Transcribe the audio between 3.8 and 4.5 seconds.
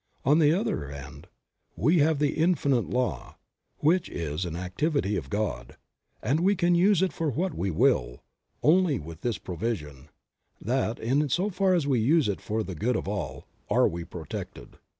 which is